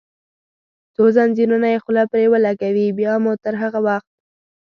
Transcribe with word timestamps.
څو 0.95 1.03
زنځیرونه 1.15 1.67
یې 1.73 1.81
خوله 1.83 2.03
پرې 2.11 2.25
ولګوي، 2.33 2.87
بیا 2.99 3.13
مو 3.23 3.31
تر 3.43 3.53
هغه 3.61 3.79
وخت. 3.87 4.09